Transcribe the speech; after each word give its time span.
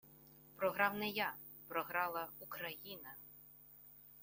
Програв 0.55 0.93
не 0.95 1.09
я. 1.09 1.33
Програла 1.67 2.27
Україна… 2.39 3.15